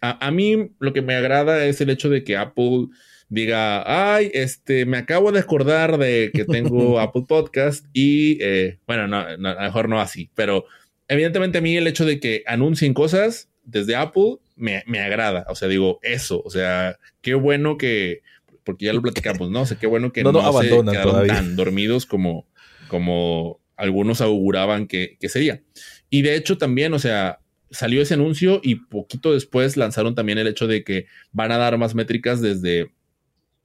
[0.00, 2.88] a, a, mí lo que me agrada es el hecho de que Apple
[3.32, 9.08] diga, ay, este, me acabo de acordar de que tengo Apple Podcast y, eh, bueno,
[9.08, 10.66] no, a lo mejor no así, pero
[11.08, 15.68] evidentemente a mí el hecho de que anuncien cosas desde Apple me, agrada, o sea,
[15.68, 18.20] digo, eso, o sea, qué bueno que,
[18.64, 19.62] porque ya lo platicamos, ¿no?
[19.62, 22.46] O sea, qué bueno que no, se quedaron tan dormidos como,
[22.88, 25.62] como algunos auguraban que, que sería.
[26.10, 27.40] Y de hecho también, o sea,
[27.70, 31.78] salió ese anuncio y poquito después lanzaron también el hecho de que van a dar
[31.78, 32.92] más métricas desde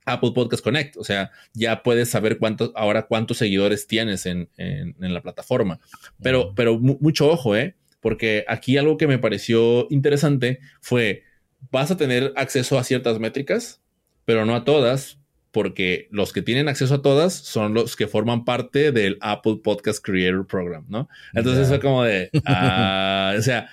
[0.08, 0.98] Apple Podcast Connect.
[0.98, 4.50] O sea, ya puedes saber cuántos, ahora cuántos seguidores tienes en,
[4.98, 5.80] la plataforma.
[6.24, 7.76] Pero, pero mucho ojo, ¿eh?
[8.00, 11.24] Porque aquí algo que me pareció interesante fue,
[11.72, 13.82] vas a tener acceso a ciertas métricas,
[14.26, 15.20] pero no a todas,
[15.52, 20.04] porque los que tienen acceso a todas son los que forman parte del Apple Podcast
[20.04, 21.10] Creator Program, ¿no?
[21.34, 23.70] Entonces es como de, ah, o sea,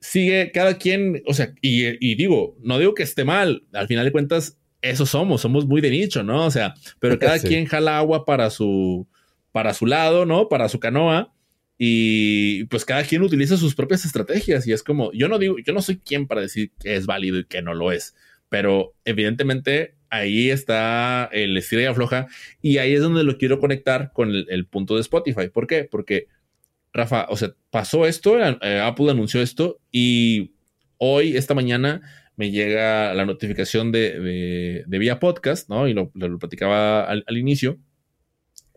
[0.00, 4.04] sigue cada quien, o sea, y, y digo, no digo que esté mal, al final
[4.04, 6.46] de cuentas eso somos, somos muy de nicho, ¿no?
[6.46, 9.06] O sea, pero cada quien jala agua para su,
[9.52, 10.48] para su lado, ¿no?
[10.48, 11.32] Para su canoa.
[11.78, 14.66] Y pues cada quien utiliza sus propias estrategias.
[14.66, 17.38] Y es como, yo no digo, yo no soy quien para decir que es válido
[17.38, 18.14] y que no lo es.
[18.48, 22.26] Pero evidentemente ahí está el estilo y afloja.
[22.62, 25.48] Y ahí es donde lo quiero conectar con el, punto de Spotify.
[25.52, 25.84] ¿Por qué?
[25.84, 26.28] Porque,
[26.92, 30.52] Rafa, o sea, pasó esto, eh, Apple anunció esto y
[30.98, 32.00] hoy, esta mañana,
[32.36, 35.88] me llega la notificación de, de, vía podcast, ¿no?
[35.88, 37.78] Y lo, lo platicaba al, inicio.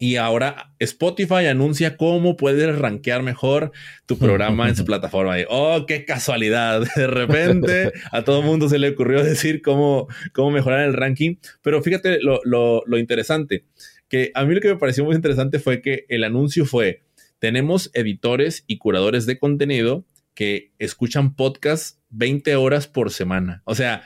[0.01, 3.73] Y ahora Spotify anuncia cómo puedes rankear mejor
[4.05, 5.37] tu programa en su plataforma.
[5.39, 6.83] Y, oh, qué casualidad.
[6.95, 11.35] De repente a todo el mundo se le ocurrió decir cómo, cómo mejorar el ranking.
[11.61, 13.65] Pero fíjate lo, lo, lo interesante,
[14.07, 17.01] que a mí lo que me pareció muy interesante fue que el anuncio fue,
[17.39, 20.05] tenemos editores y curadores de contenido
[20.39, 23.61] que escuchan podcasts 20 horas por semana.
[23.65, 24.03] O sea,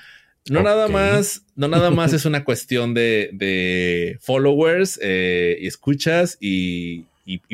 [0.50, 7.06] no nada más, no nada más es una cuestión de, followers eh, y escuchas y,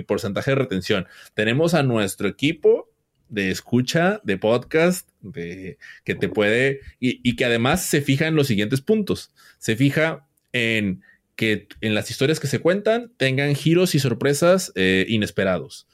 [0.08, 1.08] porcentaje de retención.
[1.34, 2.90] Tenemos a nuestro equipo
[3.28, 8.48] de escucha, de podcast, de, que te puede, y, que además se fija en los
[8.48, 9.34] siguientes puntos.
[9.58, 11.02] Se fija en
[11.36, 15.86] que en las historias que se cuentan tengan giros y sorpresas eh, inesperados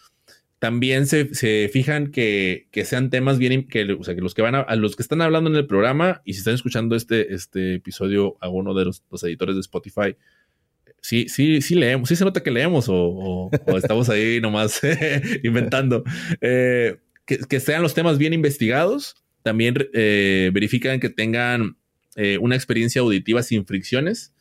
[0.65, 1.27] también se,
[1.71, 5.03] fijan que, sean temas bien, que, o sea, que los que van a, los que
[5.03, 8.85] están hablando en el programa y si están escuchando este, este episodio a uno de
[8.85, 10.15] los, editores de Spotify,
[11.01, 14.81] sí, sí, sí leemos, sí se nota que leemos o, estamos ahí nomás
[15.43, 16.03] inventando.
[16.41, 16.97] Eh,
[17.27, 21.77] que, sean los temas bien investigados, también eh, verifican que tengan
[22.15, 24.33] eh, una experiencia auditiva sin fricciones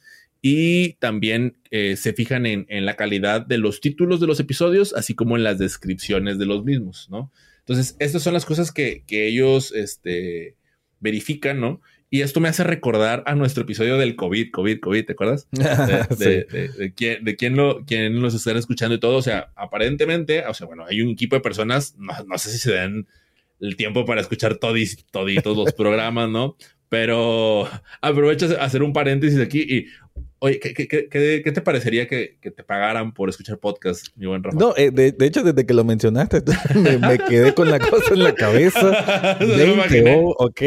[0.47, 5.15] y también eh, se fijan en, la calidad de los títulos de los episodios, así
[5.15, 7.33] como en las descripciones de los mismos, ¿no?
[7.61, 10.55] Entonces, estas son las cosas que, ellos este,
[11.01, 11.81] verifican, ¿no?
[12.11, 15.49] Y esto me hace recordar a nuestro episodio del COVID, COVID, COVID, ¿te acuerdas?
[16.19, 16.45] De,
[16.77, 19.17] de, quién, de quién, lo, quién los están escuchando y todo.
[19.17, 22.75] O sea, aparentemente, o sea, bueno, hay un equipo de personas, no, sé si se
[22.75, 23.07] dan
[23.61, 26.59] el tiempo para escuchar todis, toditos los programas, ¿no?
[26.91, 27.67] Pero
[28.03, 29.87] aprovecho a hacer un paréntesis aquí y
[30.45, 34.59] Oye, ¿qué, qué, qué, te parecería que, te pagaran por escuchar podcast, mi buen Rafa?
[34.59, 36.43] No, eh, de, hecho, desde que lo mencionaste,
[37.01, 39.39] me, quedé con la cosa en la cabeza.
[39.41, 40.61] 20, oh, ok,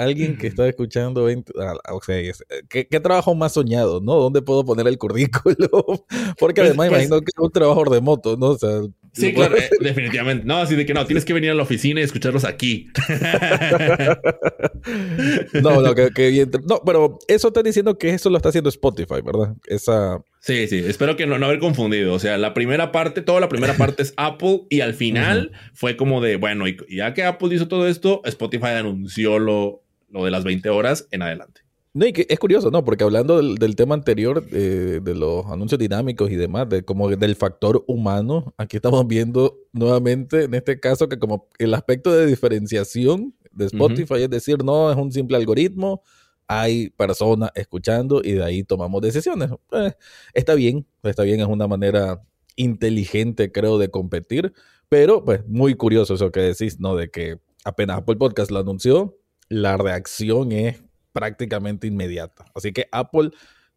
[0.00, 2.20] alguien que está escuchando 20, ah, o sea,
[2.68, 4.14] ¿qué, trabajo más soñado, no?
[4.16, 5.68] ¿Dónde puedo poner el currículo?
[6.40, 8.46] Porque pues, además pues imagino que es un trabajo remoto, ¿no?
[8.46, 8.80] O sea,
[9.12, 10.46] Sí, claro, eh, definitivamente.
[10.46, 12.88] No, así de que no, tienes que venir a la oficina y escucharlos aquí.
[15.62, 19.54] no, no, que, no, pero eso está diciendo que eso lo está haciendo Spotify, ¿verdad?
[19.66, 20.22] Esa.
[20.40, 22.14] Sí, sí, espero que no, no haber confundido.
[22.14, 25.96] O sea, la primera parte, toda la primera parte es Apple y al final fue
[25.96, 30.30] como de, bueno, y, ya que Apple hizo todo esto, Spotify anunció lo, lo de
[30.30, 31.62] las 20 horas en adelante.
[31.92, 32.84] No, y que es curioso, ¿no?
[32.84, 37.84] Porque hablando del, tema anterior, de los anuncios dinámicos y demás, de como del factor
[37.88, 43.66] humano, aquí estamos viendo nuevamente, en este caso, que como el aspecto de diferenciación de
[43.66, 46.02] Spotify, es decir, no es un simple algoritmo,
[46.46, 49.50] hay personas escuchando y de ahí tomamos decisiones.
[49.72, 49.92] Eh,
[50.34, 52.22] está bien, está bien, es una manera
[52.56, 54.52] inteligente, creo, de competir,
[54.88, 56.96] pero pues muy curioso eso que decís, ¿no?
[56.96, 59.16] De que apenas Apple Podcast lo anunció,
[59.48, 62.44] la reacción es prácticamente inmediata.
[62.54, 63.30] Así que Apple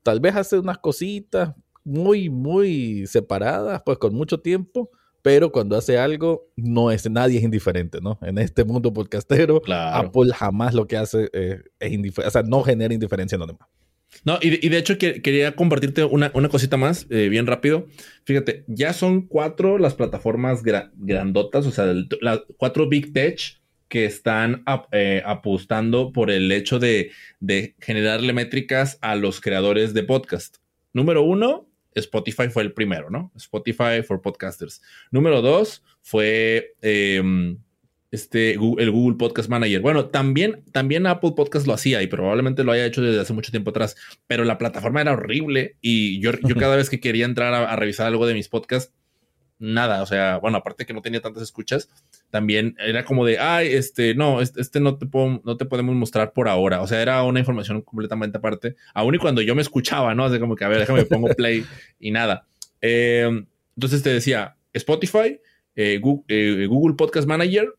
[0.04, 4.90] tal vez hace unas cositas muy, muy separadas, pues con mucho tiempo,
[5.22, 8.20] pero cuando hace algo, no es, nadie es indiferente, ¿no?
[8.22, 12.62] En este mundo podcastero, Apple jamás lo que hace eh, es indiferente, o sea, no
[12.64, 13.68] genera indiferencia en los demás.
[14.26, 17.88] No, y, de hecho quería compartirte una, cosita más, eh, bien rápido.
[18.26, 23.63] Fíjate, ya son cuatro las plataformas grandotas, o sea, las cuatro Big Tech
[23.94, 27.12] que están eh, apostando por el hecho de,
[27.80, 30.58] generarle métricas a los creadores de podcast.
[30.94, 33.32] Número uno, Spotify fue el primero, ¿no?
[33.36, 34.82] Spotify for Podcasters.
[35.12, 37.60] Número dos fue em,
[38.10, 39.82] este, el Google Podcast Manager.
[39.82, 43.52] Bueno, también, también Apple Podcast lo hacía y probablemente lo haya hecho desde hace mucho
[43.52, 47.54] tiempo atrás, pero la plataforma era horrible y yo, yo cada vez que quería entrar
[47.54, 48.92] a revisar algo de mis podcasts,
[49.64, 51.90] nada, o sea, bueno, aparte que no tenía tantas escuchas,
[52.30, 56.50] también era como de, ay, este, no, este, no, te no te podemos mostrar por
[56.50, 60.26] ahora, o sea, era una información completamente aparte, aún y cuando yo me escuchaba, ¿no?
[60.26, 61.64] Así como que, a ver, déjame, pongo play
[61.98, 62.46] y nada.
[62.82, 63.46] Eh,
[63.76, 65.40] entonces te decía, Spotify,
[65.76, 67.74] eh, eh, Google, Podcast Manager,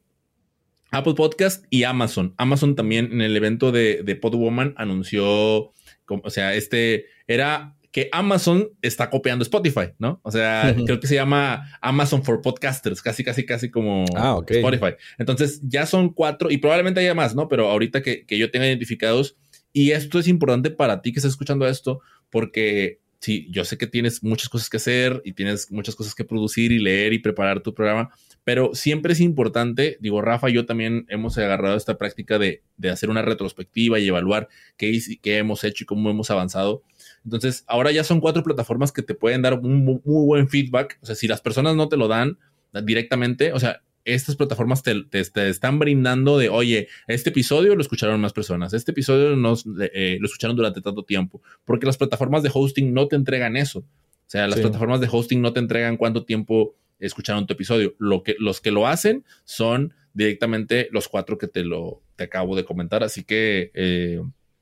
[0.91, 2.35] Apple Podcast y Amazon.
[2.39, 5.73] Amazon también en el evento de, de Podwoman anunció,
[6.09, 10.19] o sea, este era que Amazon está copiando Spotify, ¿no?
[10.25, 14.97] O sea, creo que se llama Amazon for Podcasters, casi, casi, casi como ah, Spotify.
[15.17, 17.47] Entonces ya son cuatro y probablemente haya más, ¿no?
[17.47, 19.37] Pero ahorita que, yo tenga identificados,
[19.73, 23.87] y esto es importante para ti que estás escuchando esto, porque sí, yo sé que
[23.87, 27.61] tienes muchas cosas que hacer y tienes muchas cosas que producir y leer y preparar
[27.61, 28.11] tu programa,
[28.43, 33.23] pero siempre es importante, digo, Rafa yo también hemos agarrado esta práctica de, hacer una
[33.23, 36.83] retrospectiva y evaluar qué, qué hemos hecho y cómo hemos avanzado
[37.25, 40.99] entonces, ahora ya son cuatro plataformas que te pueden dar un muy, buen feedback.
[41.03, 42.39] O sea, si las personas no te lo dan
[42.85, 45.07] directamente, o sea, estas plataformas te,
[45.49, 50.27] están brindando de, oye, este episodio lo escucharon más personas, este episodio nos, eh, lo
[50.27, 53.79] escucharon durante tanto tiempo, porque las plataformas de hosting no te entregan eso.
[53.79, 57.95] O sea, las plataformas de hosting no te entregan cuánto tiempo escucharon tu episodio.
[57.99, 62.57] Lo que, los que lo hacen son directamente los cuatro que te lo te acabo
[62.57, 63.03] de comentar.
[63.03, 64.21] Así que, eh,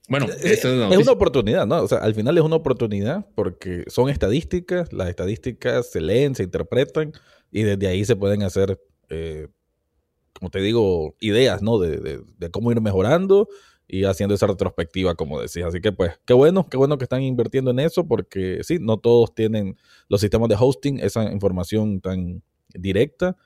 [0.08, 1.82] bueno, eh, es, una oportunidad, ¿no?
[1.82, 6.42] O sea, al final es una oportunidad porque son estadísticas, las estadísticas se leen, se
[6.42, 7.12] interpretan
[7.50, 8.80] y desde ahí se pueden hacer,
[9.10, 9.48] eh,
[10.32, 11.78] como te digo, ideas, ¿no?
[11.78, 13.48] De, de, cómo ir mejorando
[13.86, 15.68] y haciendo esa retrospectiva, como decías.
[15.68, 18.98] Así que, pues, qué bueno, qué bueno que están invirtiendo en eso porque sí, no
[18.98, 19.76] todos tienen
[20.08, 22.42] los sistemas de hosting, esa información tan
[22.74, 23.36] directa.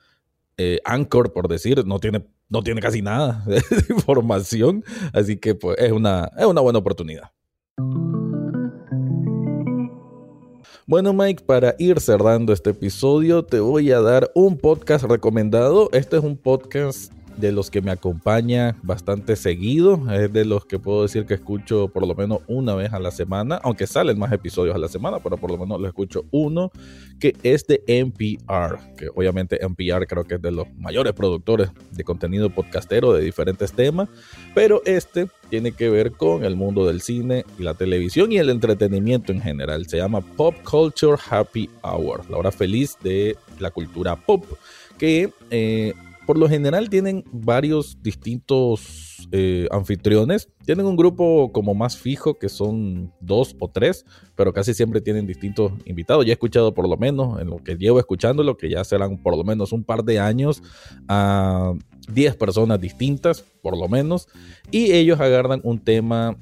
[0.85, 4.83] Anchor, por decir, no tiene no tiene casi nada de información,
[5.13, 7.31] así que pues es una, es una buena oportunidad.
[10.85, 15.89] Bueno Mike, para ir cerrando este episodio te voy a dar un podcast recomendado.
[15.91, 20.01] Este es un podcast de los que me acompaña bastante seguido.
[20.11, 23.11] Es de los que puedo decir que escucho por lo menos una vez a la
[23.11, 26.71] semana, aunque salen más episodios a la semana, pero por lo menos lo escucho uno,
[27.19, 32.03] que es de NPR, que obviamente NPR creo que es de los mayores productores de
[32.03, 34.09] contenido podcastero de diferentes temas,
[34.53, 38.49] pero este tiene que ver con el mundo del cine y la televisión y el
[38.49, 39.87] entretenimiento en general.
[39.87, 44.43] Se llama Pop Culture Happy Hour, la hora feliz de la cultura pop,
[44.97, 45.31] que...
[45.51, 45.93] Eh,
[46.27, 50.49] por lo general tienen varios distintos eh, anfitriones.
[50.65, 54.05] Tienen un grupo como más fijo que son dos o tres,
[54.35, 56.25] pero casi siempre tienen distintos invitados.
[56.25, 59.17] Ya he escuchado por lo menos, en lo que llevo escuchando, lo que ya serán
[59.23, 60.61] por lo menos un par de años,
[61.07, 61.73] a
[62.11, 64.27] 10 personas distintas, por lo menos.
[64.69, 66.37] Y ellos agarran un tema...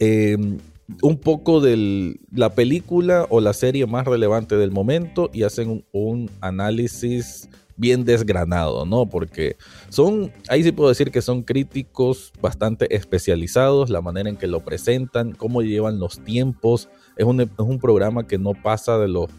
[0.00, 0.58] Em,
[1.02, 6.30] un poco de la película o la serie más relevante del momento y hacen un
[6.40, 9.06] análisis bien desgranado, ¿no?
[9.06, 9.56] Porque
[9.88, 14.60] son, ahí sí puedo decir que son críticos bastante especializados, la manera en que lo
[14.60, 16.88] presentan, cómo llevan los tiempos.
[17.16, 19.30] Es un, es un programa que no pasa de los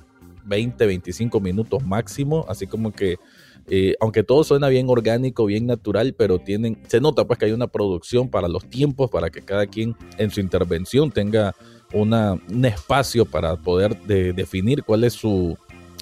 [0.46, 3.18] 20, 25 minutos máximo, así como que
[3.70, 7.52] eh, aunque todo suena bien orgánico, bien natural, pero tienen, se nota pues que hay
[7.52, 11.54] una producción para los tiempos, para que cada quien en su intervención tenga
[11.94, 15.58] un espacio para poder definir cuál es su,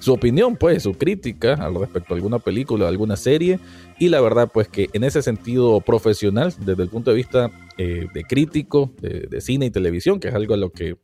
[0.05, 3.59] su opinión, pues, su crítica al respecto a alguna película, alguna serie.
[3.97, 7.49] Y la verdad, pues, que en ese sentido profesional, desde el punto de vista
[7.79, 10.95] eh, de crítico, de, cine y televisión, que es algo a lo que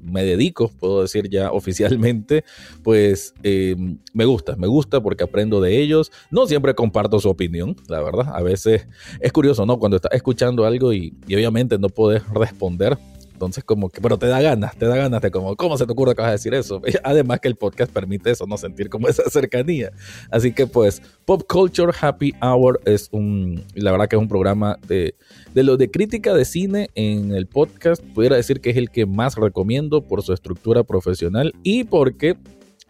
[0.00, 2.44] me dedico, puedo decir ya oficialmente,
[2.82, 3.76] pues eh,
[4.12, 6.10] me gusta, me gusta porque aprendo de ellos.
[6.32, 8.34] No siempre comparto su opinión, la verdad.
[8.34, 8.88] A veces
[9.20, 9.78] es curioso, ¿no?
[9.78, 12.98] Cuando estás escuchando algo y, y obviamente no puedes responder
[13.38, 15.92] entonces, como que, pero te da ganas, te da ganas de como, ¿cómo se te
[15.92, 16.82] ocurre que vas a decir eso?
[17.04, 19.92] Además que el podcast permite eso, no sentir como esa cercanía.
[20.28, 24.76] Así que pues, Pop Culture Happy Hour es un, la verdad que es un programa
[24.88, 25.14] de,
[25.54, 28.02] de lo de crítica de cine en el podcast.
[28.02, 32.36] Pudiera decir que es el que más recomiendo por su estructura profesional y porque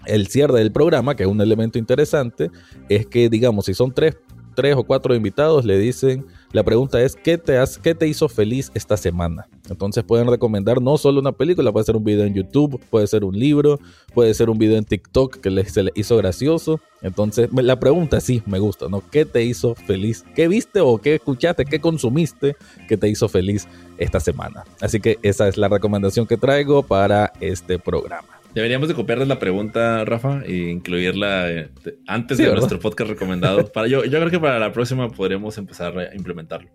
[0.07, 2.51] el cierre del programa, que es un elemento interesante,
[2.89, 4.17] es que, digamos, si son tres,
[4.57, 8.29] tres o cuatro invitados, le dicen la pregunta es, ¿qué te, has, ¿qué te hizo
[8.29, 9.47] feliz esta semana?
[9.69, 13.25] Entonces pueden recomendar no solo una película, puede ser un video en YouTube, puede ser
[13.25, 13.79] un libro,
[14.15, 16.81] puede ser un video en TikTok que se le hizo gracioso.
[17.03, 19.03] Entonces la pregunta sí me gusta, ¿no?
[19.11, 20.25] ¿Qué te hizo feliz?
[20.35, 21.67] ¿Qué viste o qué escuchaste?
[21.67, 22.57] ¿Qué consumiste
[22.89, 23.69] que te hizo feliz
[23.99, 24.65] esta semana?
[24.81, 28.38] Así que esa es la recomendación que traigo para este programa.
[28.55, 31.71] Deberíamos de copiarles la pregunta, Rafa, e incluirla eh,
[32.07, 33.67] antes de nuestro podcast recomendado.
[33.73, 36.71] Para yo, yo creo que para la próxima podremos empezar a implementarlo.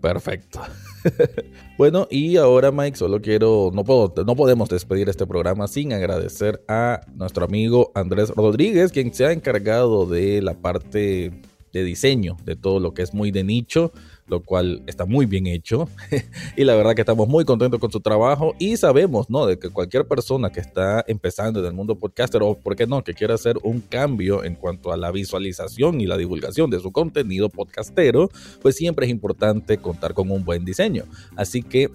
[0.00, 0.60] Perfecto.
[1.78, 6.62] bueno, y ahora, Mike, solo quiero, no puedo, no podemos despedir este programa sin agradecer
[6.68, 11.32] a nuestro amigo Andrés Rodríguez, quien se ha encargado de la parte
[11.72, 13.92] de diseño de todo lo que es muy de nicho
[14.30, 15.88] lo cual está muy bien hecho
[16.56, 19.44] y la verdad que estamos muy contentos con su trabajo y sabemos, ¿no?
[19.44, 23.02] De que cualquier persona que está empezando en el mundo podcaster o, ¿por qué no?,
[23.02, 26.92] que quiera hacer un cambio en cuanto a la visualización y la divulgación de su
[26.92, 28.30] contenido podcastero,
[28.62, 31.04] pues siempre es importante contar con un buen diseño.
[31.36, 31.90] Así que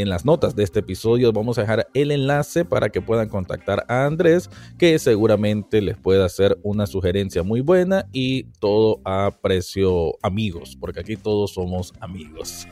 [0.00, 3.84] en las notas de este episodio vamos a dejar el enlace para que puedan contactar
[3.88, 10.18] a Andrés, que seguramente les puede hacer una sugerencia muy buena y todo a precio
[10.20, 12.66] amigos, porque aquí todos somos amigos.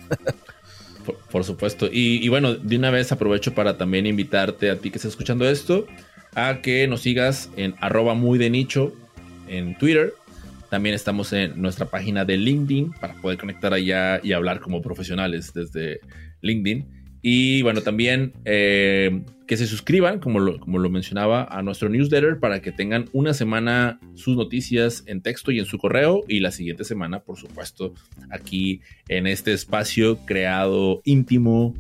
[1.31, 1.89] por, supuesto.
[1.93, 5.87] Y, bueno, de una vez aprovecho para también invitarte a ti que estás escuchando esto
[6.35, 8.93] a que nos sigas en arroba muy de nicho
[9.47, 10.13] en Twitter.
[10.71, 15.53] También estamos en nuestra página de LinkedIn para poder conectar allá y hablar como profesionales
[15.53, 16.01] desde
[16.41, 17.02] LinkedIn.
[17.23, 22.41] Y bueno, también eh, que se suscriban, como lo, como lo mencionaba, a nuestro newsletter
[22.41, 26.51] para que tengan una semana sus noticias en texto y en su correo y la
[26.51, 27.95] siguiente semana, por supuesto,
[28.31, 31.75] aquí en este espacio creado íntimo,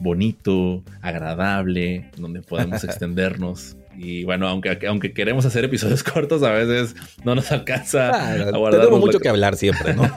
[0.00, 6.94] bonito, agradable, donde podemos extendernos Y bueno, aunque, aunque queremos hacer episodios cortos, a veces
[7.24, 8.82] no nos alcanza ah, a guardar.
[8.82, 10.02] Tenemos mucho que hablar siempre, ¿no?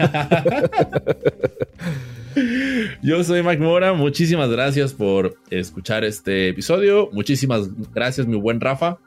[3.02, 7.10] Yo soy Mike Mora, muchísimas gracias por escuchar este episodio.
[7.12, 8.98] Muchísimas gracias, mi buen Rafa.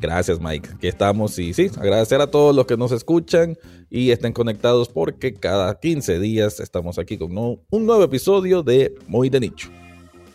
[0.00, 0.70] Gracias, Mike.
[0.74, 3.56] Aquí estamos y sí, agradecer a todos los que nos escuchan
[3.88, 9.30] y estén conectados porque cada 15 días estamos aquí con un nuevo episodio de Muy
[9.30, 9.70] de Nicho.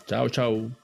[0.07, 0.80] Chao, chao.